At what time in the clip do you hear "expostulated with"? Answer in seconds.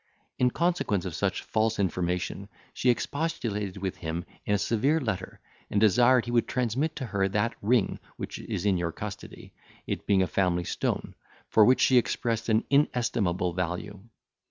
2.89-3.97